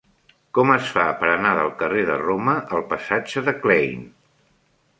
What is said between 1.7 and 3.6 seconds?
carrer de Roma al passatge de